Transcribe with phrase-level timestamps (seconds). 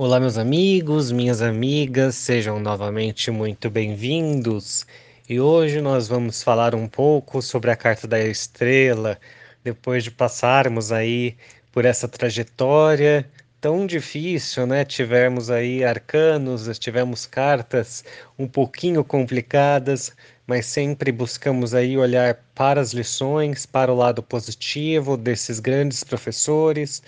[0.00, 4.86] Olá, meus amigos, minhas amigas, sejam novamente muito bem-vindos.
[5.28, 9.18] E hoje nós vamos falar um pouco sobre a carta da estrela,
[9.64, 11.36] depois de passarmos aí
[11.72, 13.28] por essa trajetória
[13.60, 14.84] tão difícil, né?
[14.84, 18.04] Tivemos aí arcanos, tivemos cartas
[18.38, 20.12] um pouquinho complicadas,
[20.46, 27.02] mas sempre buscamos aí olhar para as lições, para o lado positivo desses grandes professores.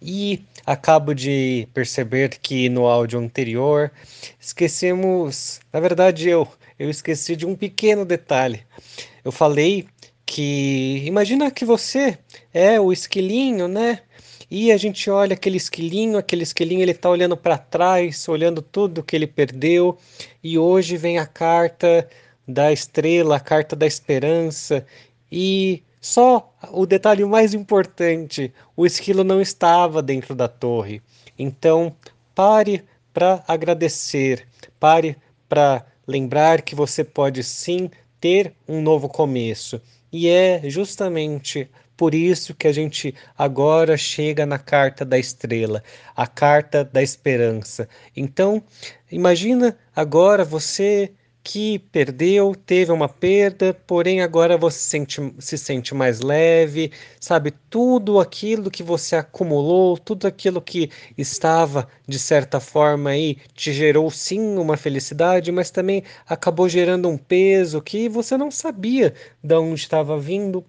[0.00, 3.92] E acabo de perceber que no áudio anterior
[4.40, 6.48] esquecemos, na verdade eu,
[6.78, 8.64] eu esqueci de um pequeno detalhe.
[9.24, 9.86] Eu falei
[10.26, 12.18] que imagina que você
[12.52, 14.00] é o esquilinho, né?
[14.54, 19.02] E a gente olha aquele esquilinho, aquele esquilinho, ele está olhando para trás, olhando tudo
[19.02, 19.96] que ele perdeu,
[20.44, 22.06] e hoje vem a carta
[22.46, 24.84] da estrela, a carta da esperança,
[25.30, 31.00] e só o detalhe mais importante: o esquilo não estava dentro da torre.
[31.38, 31.96] Então,
[32.34, 34.46] pare para agradecer,
[34.78, 35.16] pare
[35.48, 39.80] para lembrar que você pode sim ter um novo começo.
[40.12, 41.70] E é justamente
[42.02, 45.84] por isso que a gente agora chega na carta da estrela,
[46.16, 47.88] a carta da esperança.
[48.16, 48.60] Então,
[49.08, 51.12] imagina agora você
[51.44, 57.52] que perdeu, teve uma perda, porém agora você se sente, se sente mais leve, sabe?
[57.70, 64.10] Tudo aquilo que você acumulou, tudo aquilo que estava de certa forma aí te gerou
[64.10, 69.80] sim uma felicidade, mas também acabou gerando um peso que você não sabia de onde
[69.80, 70.66] estava vindo.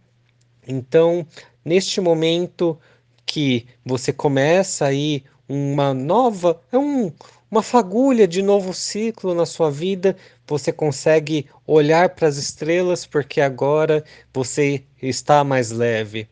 [0.67, 1.25] Então,
[1.63, 2.77] neste momento
[3.25, 7.11] que você começa aí uma nova, é um
[7.53, 13.39] uma fagulha de novo ciclo na sua vida, você consegue olhar para as estrelas porque
[13.39, 14.03] agora
[14.33, 16.27] você está mais leve.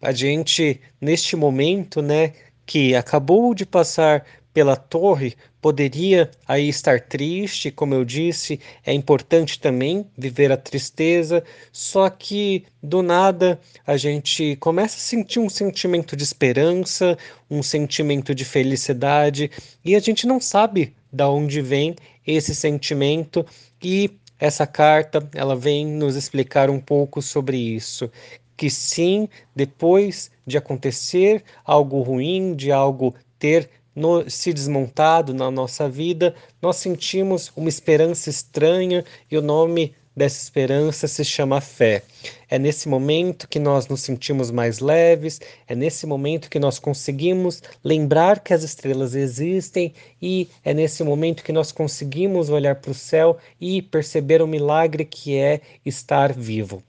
[0.00, 7.70] A gente, neste momento, né, que acabou de passar pela torre, poderia aí estar triste,
[7.70, 14.56] como eu disse, é importante também viver a tristeza, só que do nada a gente
[14.56, 17.16] começa a sentir um sentimento de esperança,
[17.50, 19.50] um sentimento de felicidade,
[19.84, 21.94] e a gente não sabe da onde vem
[22.26, 23.44] esse sentimento
[23.82, 28.10] e essa carta ela vem nos explicar um pouco sobre isso,
[28.56, 33.68] que sim, depois de acontecer algo ruim, de algo ter
[34.00, 40.42] no, se desmontado na nossa vida, nós sentimos uma esperança estranha e o nome dessa
[40.42, 42.02] esperança se chama fé.
[42.48, 47.62] É nesse momento que nós nos sentimos mais leves, é nesse momento que nós conseguimos
[47.84, 52.94] lembrar que as estrelas existem e é nesse momento que nós conseguimos olhar para o
[52.94, 56.82] céu e perceber o milagre que é estar vivo.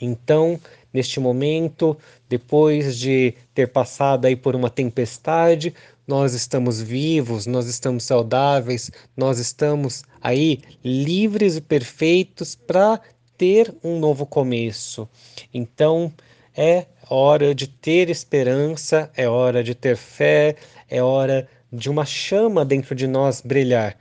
[0.00, 0.58] Então,
[0.92, 1.96] neste momento,
[2.28, 5.74] depois de ter passado aí por uma tempestade,
[6.06, 13.00] nós estamos vivos, nós estamos saudáveis, nós estamos aí livres e perfeitos para
[13.38, 15.08] ter um novo começo.
[15.54, 16.12] Então,
[16.56, 20.56] é hora de ter esperança, é hora de ter fé,
[20.88, 23.96] é hora de uma chama dentro de nós brilhar,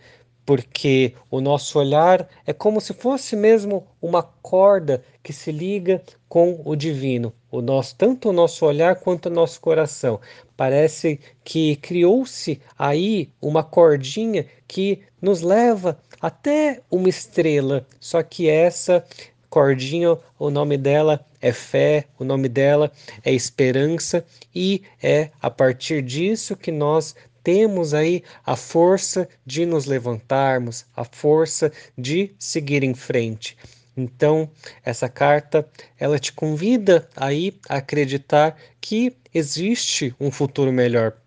[0.49, 6.59] porque o nosso olhar é como se fosse mesmo uma corda que se liga com
[6.65, 7.31] o divino.
[7.51, 10.19] O nosso, tanto o nosso olhar quanto o nosso coração.
[10.57, 17.85] Parece que criou-se aí uma cordinha que nos leva até uma estrela.
[17.99, 19.05] Só que essa
[19.51, 22.91] cordinha, o nome dela é fé, o nome dela
[23.23, 27.15] é esperança e é a partir disso que nós
[27.49, 33.57] temos aí a força de nos levantarmos, a força de seguir em frente.
[33.97, 34.47] Então,
[34.85, 35.67] essa carta,
[35.97, 41.17] ela te convida aí a acreditar que existe um futuro melhor.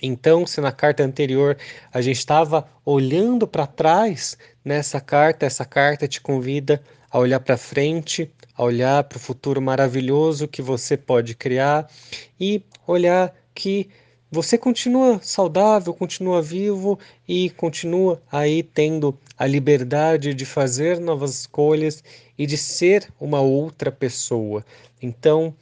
[0.00, 1.58] Então, se na carta anterior
[1.92, 7.56] a gente estava olhando para trás, nessa carta, essa carta te convida a olhar para
[7.56, 11.90] frente, a olhar para o futuro maravilhoso que você pode criar
[12.38, 13.90] e olhar que
[14.30, 22.02] você continua saudável, continua vivo e continua aí tendo a liberdade de fazer novas escolhas
[22.36, 24.64] e de ser uma outra pessoa.
[25.00, 25.54] Então,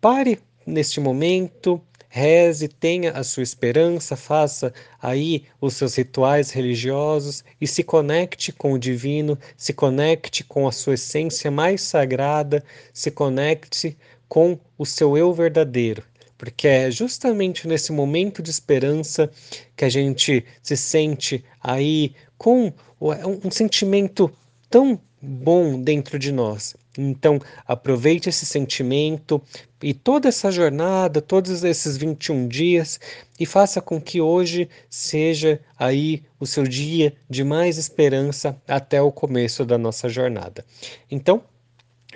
[0.00, 7.68] pare neste momento, reze, tenha a sua esperança, faça aí os seus rituais religiosos e
[7.68, 13.96] se conecte com o divino, se conecte com a sua essência mais sagrada, se conecte
[14.28, 16.02] com o seu eu verdadeiro
[16.38, 19.28] porque é justamente nesse momento de esperança
[19.76, 22.72] que a gente se sente aí com
[23.44, 24.32] um sentimento
[24.70, 26.76] tão bom dentro de nós.
[26.96, 29.40] Então, aproveite esse sentimento
[29.80, 32.98] e toda essa jornada, todos esses 21 dias,
[33.38, 39.12] e faça com que hoje seja aí o seu dia de mais esperança até o
[39.12, 40.64] começo da nossa jornada.
[41.08, 41.42] Então,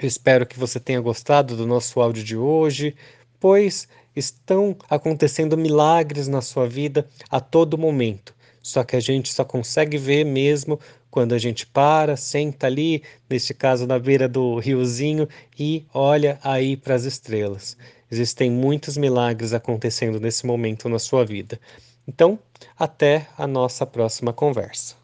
[0.00, 2.96] eu espero que você tenha gostado do nosso áudio de hoje,
[3.38, 8.35] pois estão acontecendo milagres na sua vida a todo momento.
[8.62, 10.79] Só que a gente só consegue ver mesmo
[11.11, 15.29] quando a gente para, senta ali, neste caso na beira do riozinho,
[15.59, 17.76] e olha aí para as estrelas.
[18.11, 21.61] Existem muitos milagres acontecendo nesse momento na sua vida.
[22.06, 22.38] Então,
[22.79, 25.01] até a nossa próxima conversa.